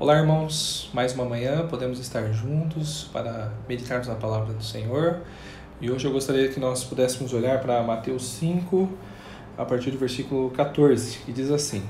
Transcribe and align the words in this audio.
Olá, 0.00 0.16
irmãos. 0.16 0.88
Mais 0.94 1.12
uma 1.12 1.26
manhã 1.26 1.66
podemos 1.68 2.00
estar 2.00 2.32
juntos 2.32 3.10
para 3.12 3.52
meditarmos 3.68 4.08
na 4.08 4.14
palavra 4.14 4.54
do 4.54 4.64
Senhor. 4.64 5.20
E 5.78 5.90
hoje 5.90 6.06
eu 6.06 6.10
gostaria 6.10 6.48
que 6.48 6.58
nós 6.58 6.82
pudéssemos 6.82 7.34
olhar 7.34 7.60
para 7.60 7.82
Mateus 7.82 8.26
5, 8.38 8.88
a 9.58 9.64
partir 9.66 9.90
do 9.90 9.98
versículo 9.98 10.48
14, 10.52 11.18
que 11.18 11.32
diz 11.32 11.50
assim: 11.50 11.82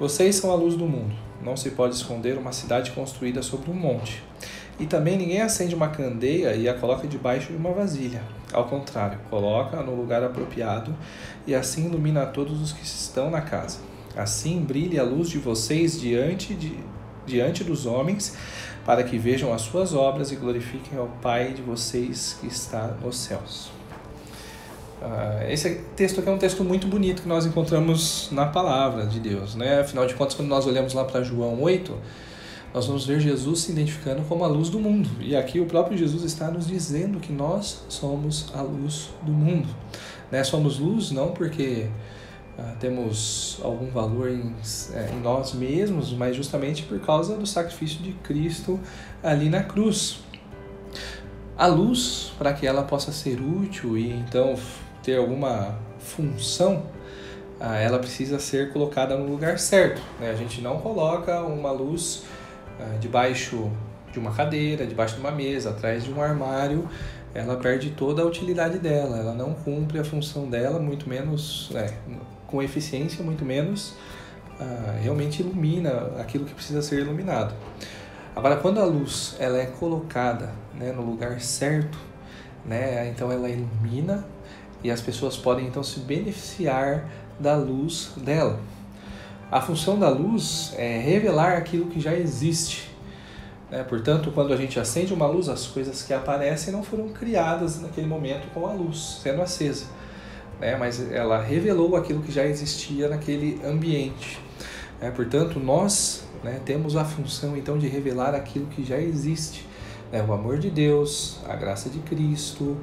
Vocês 0.00 0.36
são 0.36 0.50
a 0.50 0.54
luz 0.54 0.76
do 0.76 0.86
mundo. 0.86 1.14
Não 1.42 1.58
se 1.58 1.72
pode 1.72 1.94
esconder 1.94 2.38
uma 2.38 2.52
cidade 2.52 2.90
construída 2.92 3.42
sobre 3.42 3.70
um 3.70 3.74
monte. 3.74 4.22
E 4.80 4.86
também 4.86 5.18
ninguém 5.18 5.42
acende 5.42 5.74
uma 5.74 5.88
candeia 5.88 6.56
e 6.56 6.66
a 6.66 6.72
coloca 6.72 7.06
debaixo 7.06 7.52
de 7.52 7.58
uma 7.58 7.72
vasilha. 7.72 8.22
Ao 8.50 8.64
contrário, 8.64 9.18
coloca 9.28 9.82
no 9.82 9.94
lugar 9.94 10.24
apropriado 10.24 10.96
e 11.46 11.54
assim 11.54 11.84
ilumina 11.84 12.24
todos 12.24 12.62
os 12.62 12.72
que 12.72 12.82
estão 12.82 13.30
na 13.30 13.42
casa. 13.42 13.92
Assim 14.16 14.60
brilhe 14.60 14.98
a 14.98 15.02
luz 15.02 15.28
de 15.28 15.38
vocês 15.38 16.00
diante, 16.00 16.54
de, 16.54 16.78
diante 17.26 17.64
dos 17.64 17.86
homens, 17.86 18.36
para 18.84 19.02
que 19.02 19.18
vejam 19.18 19.52
as 19.52 19.62
suas 19.62 19.94
obras 19.94 20.30
e 20.30 20.36
glorifiquem 20.36 20.98
ao 20.98 21.08
Pai 21.20 21.52
de 21.52 21.62
vocês 21.62 22.36
que 22.40 22.46
está 22.46 22.96
nos 23.02 23.16
céus. 23.18 23.70
Uh, 25.02 25.50
esse 25.50 25.68
texto 25.96 26.20
aqui 26.20 26.28
é 26.28 26.32
um 26.32 26.38
texto 26.38 26.64
muito 26.64 26.86
bonito 26.86 27.22
que 27.22 27.28
nós 27.28 27.44
encontramos 27.44 28.28
na 28.30 28.46
palavra 28.46 29.06
de 29.06 29.20
Deus. 29.20 29.54
Né? 29.54 29.80
Afinal 29.80 30.06
de 30.06 30.14
contas, 30.14 30.34
quando 30.34 30.48
nós 30.48 30.66
olhamos 30.66 30.94
lá 30.94 31.04
para 31.04 31.22
João 31.22 31.60
8, 31.60 31.94
nós 32.72 32.86
vamos 32.86 33.06
ver 33.06 33.20
Jesus 33.20 33.60
se 33.60 33.72
identificando 33.72 34.22
como 34.22 34.44
a 34.44 34.48
luz 34.48 34.68
do 34.68 34.80
mundo. 34.80 35.10
E 35.20 35.36
aqui 35.36 35.60
o 35.60 35.66
próprio 35.66 35.98
Jesus 35.98 36.24
está 36.24 36.50
nos 36.50 36.66
dizendo 36.66 37.20
que 37.20 37.32
nós 37.32 37.84
somos 37.88 38.46
a 38.54 38.62
luz 38.62 39.10
do 39.22 39.32
mundo. 39.32 39.68
Né? 40.30 40.42
Somos 40.42 40.78
luz 40.78 41.10
não 41.10 41.32
porque 41.32 41.88
ah, 42.58 42.74
temos 42.78 43.58
algum 43.62 43.90
valor 43.90 44.30
em, 44.30 44.54
é, 44.92 45.10
em 45.12 45.20
nós 45.20 45.52
mesmos, 45.54 46.12
mas 46.12 46.36
justamente 46.36 46.84
por 46.84 47.00
causa 47.00 47.36
do 47.36 47.46
sacrifício 47.46 48.02
de 48.02 48.12
Cristo 48.12 48.78
ali 49.22 49.48
na 49.48 49.62
cruz. 49.62 50.20
A 51.56 51.66
luz, 51.66 52.32
para 52.38 52.52
que 52.52 52.66
ela 52.66 52.82
possa 52.82 53.12
ser 53.12 53.40
útil 53.40 53.96
e 53.96 54.10
então 54.10 54.54
ter 55.02 55.18
alguma 55.18 55.76
função, 55.98 56.84
ah, 57.58 57.76
ela 57.76 57.98
precisa 57.98 58.38
ser 58.38 58.72
colocada 58.72 59.16
no 59.16 59.26
lugar 59.26 59.58
certo. 59.58 60.00
Né? 60.20 60.30
A 60.30 60.34
gente 60.34 60.60
não 60.60 60.78
coloca 60.80 61.40
uma 61.42 61.72
luz 61.72 62.24
ah, 62.78 62.96
debaixo 63.00 63.70
de 64.12 64.18
uma 64.20 64.32
cadeira, 64.32 64.86
debaixo 64.86 65.14
de 65.14 65.20
uma 65.20 65.32
mesa, 65.32 65.70
atrás 65.70 66.04
de 66.04 66.12
um 66.12 66.22
armário, 66.22 66.88
ela 67.34 67.56
perde 67.56 67.90
toda 67.90 68.22
a 68.22 68.24
utilidade 68.24 68.78
dela, 68.78 69.18
ela 69.18 69.34
não 69.34 69.52
cumpre 69.52 69.98
a 69.98 70.04
função 70.04 70.48
dela, 70.48 70.78
muito 70.78 71.08
menos, 71.08 71.70
é, 71.74 71.92
com 72.54 72.62
eficiência, 72.62 73.24
muito 73.24 73.44
menos 73.44 73.94
uh, 74.60 75.02
realmente 75.02 75.42
ilumina 75.42 76.12
aquilo 76.20 76.44
que 76.44 76.54
precisa 76.54 76.80
ser 76.80 77.00
iluminado. 77.00 77.52
Agora, 78.36 78.56
quando 78.56 78.78
a 78.78 78.84
luz 78.84 79.34
ela 79.40 79.58
é 79.58 79.66
colocada 79.66 80.52
né, 80.72 80.92
no 80.92 81.02
lugar 81.02 81.40
certo, 81.40 81.98
né, 82.64 83.08
então 83.08 83.32
ela 83.32 83.48
ilumina 83.48 84.24
e 84.84 84.90
as 84.90 85.00
pessoas 85.00 85.36
podem 85.36 85.66
então 85.66 85.82
se 85.82 85.98
beneficiar 85.98 87.10
da 87.40 87.56
luz 87.56 88.12
dela. 88.18 88.60
A 89.50 89.60
função 89.60 89.98
da 89.98 90.08
luz 90.08 90.74
é 90.76 91.00
revelar 91.00 91.56
aquilo 91.56 91.86
que 91.86 92.00
já 92.00 92.14
existe. 92.14 92.88
Né? 93.68 93.82
Portanto, 93.82 94.30
quando 94.32 94.52
a 94.52 94.56
gente 94.56 94.78
acende 94.78 95.12
uma 95.12 95.26
luz, 95.26 95.48
as 95.48 95.66
coisas 95.66 96.02
que 96.02 96.14
aparecem 96.14 96.72
não 96.72 96.84
foram 96.84 97.08
criadas 97.08 97.80
naquele 97.80 98.06
momento 98.06 98.46
com 98.54 98.64
a 98.64 98.72
luz 98.72 99.18
sendo 99.24 99.42
acesa 99.42 99.86
né? 100.60 100.76
mas 100.76 101.10
ela 101.12 101.42
revelou 101.42 101.96
aquilo 101.96 102.22
que 102.22 102.32
já 102.32 102.44
existia 102.46 103.08
naquele 103.08 103.60
ambiente. 103.64 104.40
É, 105.00 105.10
portanto, 105.10 105.58
nós 105.60 106.24
né, 106.42 106.60
temos 106.64 106.96
a 106.96 107.04
função 107.04 107.56
então 107.56 107.78
de 107.78 107.88
revelar 107.88 108.34
aquilo 108.34 108.66
que 108.66 108.84
já 108.84 108.98
existe. 108.98 109.66
Né? 110.10 110.24
O 110.26 110.32
amor 110.32 110.58
de 110.58 110.70
Deus, 110.70 111.40
a 111.48 111.56
graça 111.56 111.90
de 111.90 111.98
Cristo, 112.00 112.76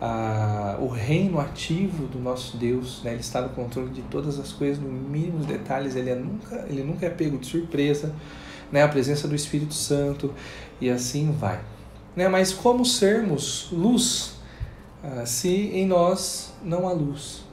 a, 0.00 0.76
o 0.80 0.88
reino 0.88 1.40
ativo 1.40 2.06
do 2.06 2.18
nosso 2.18 2.56
Deus, 2.56 3.00
né? 3.02 3.12
ele 3.12 3.20
está 3.20 3.40
no 3.40 3.48
controle 3.50 3.90
de 3.90 4.02
todas 4.02 4.38
as 4.38 4.52
coisas, 4.52 4.82
no 4.82 4.90
mínimos 4.90 5.46
detalhes, 5.46 5.96
ele, 5.96 6.10
é 6.10 6.14
nunca, 6.14 6.66
ele 6.68 6.82
nunca 6.82 7.06
é 7.06 7.10
pego 7.10 7.38
de 7.38 7.46
surpresa, 7.46 8.14
né? 8.70 8.82
a 8.82 8.88
presença 8.88 9.26
do 9.26 9.34
Espírito 9.34 9.74
Santo 9.74 10.32
e 10.80 10.90
assim 10.90 11.32
vai. 11.32 11.60
Né? 12.14 12.28
Mas 12.28 12.52
como 12.52 12.84
sermos 12.84 13.68
luz 13.72 14.33
se 15.26 15.48
em 15.48 15.86
nós 15.86 16.52
não 16.62 16.88
há 16.88 16.92
luz. 16.92 17.44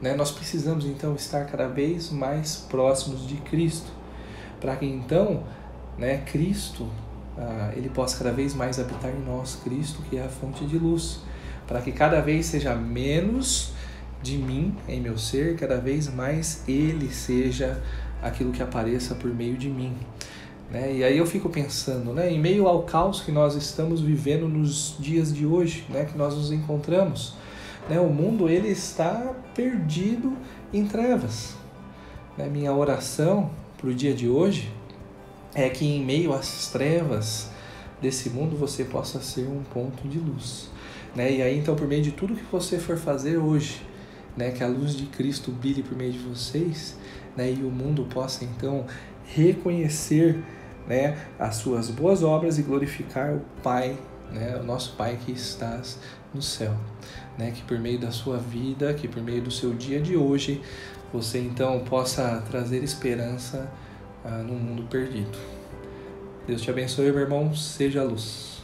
Né? 0.00 0.14
Nós 0.14 0.30
precisamos 0.30 0.84
então 0.86 1.14
estar 1.14 1.44
cada 1.44 1.68
vez 1.68 2.10
mais 2.10 2.56
próximos 2.56 3.26
de 3.26 3.36
Cristo, 3.36 3.90
para 4.60 4.76
que 4.76 4.86
então 4.86 5.42
né, 5.98 6.18
Cristo 6.18 6.84
uh, 6.84 7.72
ele 7.76 7.88
possa 7.90 8.18
cada 8.18 8.32
vez 8.32 8.54
mais 8.54 8.78
habitar 8.78 9.10
em 9.10 9.20
nós, 9.20 9.56
Cristo 9.62 10.02
que 10.08 10.16
é 10.16 10.24
a 10.24 10.28
fonte 10.28 10.64
de 10.64 10.78
luz, 10.78 11.20
para 11.66 11.80
que 11.80 11.92
cada 11.92 12.20
vez 12.20 12.46
seja 12.46 12.74
menos 12.74 13.72
de 14.22 14.36
mim 14.36 14.74
em 14.88 15.00
meu 15.00 15.16
ser, 15.16 15.56
cada 15.56 15.78
vez 15.78 16.12
mais 16.12 16.62
Ele 16.68 17.10
seja 17.10 17.82
aquilo 18.22 18.52
que 18.52 18.62
apareça 18.62 19.14
por 19.14 19.32
meio 19.32 19.56
de 19.56 19.68
mim. 19.68 19.96
Né? 20.70 20.98
E 20.98 21.04
aí 21.04 21.18
eu 21.18 21.26
fico 21.26 21.48
pensando, 21.48 22.12
né, 22.12 22.32
em 22.32 22.38
meio 22.38 22.68
ao 22.68 22.84
caos 22.84 23.20
que 23.20 23.32
nós 23.32 23.56
estamos 23.56 24.00
vivendo 24.00 24.48
nos 24.48 24.94
dias 25.00 25.34
de 25.34 25.44
hoje, 25.44 25.84
né, 25.88 26.04
que 26.04 26.16
nós 26.16 26.36
nos 26.36 26.52
encontramos, 26.52 27.34
né, 27.88 27.98
o 27.98 28.08
mundo 28.08 28.48
ele 28.48 28.68
está 28.68 29.34
perdido 29.54 30.36
em 30.72 30.86
trevas. 30.86 31.56
Né? 32.38 32.46
Minha 32.46 32.72
oração 32.72 33.50
para 33.76 33.88
o 33.88 33.94
dia 33.94 34.14
de 34.14 34.28
hoje 34.28 34.72
é 35.54 35.68
que 35.68 35.84
em 35.84 36.04
meio 36.04 36.32
às 36.32 36.68
trevas 36.68 37.50
desse 38.00 38.30
mundo 38.30 38.56
você 38.56 38.84
possa 38.84 39.20
ser 39.20 39.48
um 39.48 39.64
ponto 39.74 40.06
de 40.06 40.18
luz. 40.18 40.70
Né? 41.16 41.32
E 41.32 41.42
aí 41.42 41.58
então 41.58 41.74
por 41.74 41.88
meio 41.88 42.02
de 42.02 42.12
tudo 42.12 42.36
que 42.36 42.44
você 42.52 42.78
for 42.78 42.96
fazer 42.96 43.38
hoje, 43.38 43.82
né, 44.36 44.52
que 44.52 44.62
a 44.62 44.68
luz 44.68 44.94
de 44.94 45.06
Cristo 45.06 45.50
brilhe 45.50 45.82
por 45.82 45.98
meio 45.98 46.12
de 46.12 46.18
vocês, 46.20 46.96
né, 47.36 47.50
e 47.50 47.64
o 47.64 47.70
mundo 47.70 48.04
possa 48.04 48.44
então 48.44 48.86
reconhecer 49.24 50.38
né, 50.86 51.18
as 51.38 51.56
suas 51.56 51.88
boas 51.88 52.22
obras 52.22 52.58
e 52.58 52.62
glorificar 52.62 53.34
o 53.34 53.40
Pai, 53.62 53.96
né, 54.30 54.56
o 54.60 54.64
nosso 54.64 54.96
Pai 54.96 55.18
que 55.24 55.32
estás 55.32 55.98
no 56.34 56.42
céu. 56.42 56.74
Né, 57.38 57.52
que 57.52 57.62
por 57.62 57.78
meio 57.78 57.98
da 57.98 58.10
sua 58.10 58.36
vida, 58.36 58.92
que 58.94 59.08
por 59.08 59.22
meio 59.22 59.42
do 59.42 59.50
seu 59.50 59.72
dia 59.72 60.00
de 60.00 60.16
hoje, 60.16 60.60
você 61.12 61.38
então 61.38 61.80
possa 61.80 62.42
trazer 62.50 62.82
esperança 62.84 63.70
ah, 64.24 64.42
no 64.42 64.54
mundo 64.54 64.82
perdido. 64.84 65.38
Deus 66.46 66.62
te 66.62 66.70
abençoe, 66.70 67.10
meu 67.12 67.20
irmão. 67.20 67.54
Seja 67.54 68.00
a 68.00 68.04
luz. 68.04 68.59